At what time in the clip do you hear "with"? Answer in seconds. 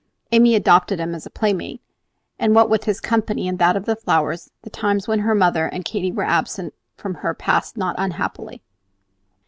2.71-2.85